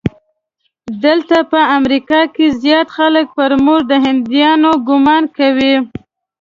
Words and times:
دلته 1.03 1.37
په 1.51 1.59
امریکا 1.77 2.21
کې 2.33 2.45
زیات 2.61 2.87
خلک 2.97 3.25
پر 3.37 3.51
موږ 3.65 3.81
د 3.91 3.93
هندیانو 4.05 4.71
ګومان 4.87 5.23
کوي. 5.37 5.75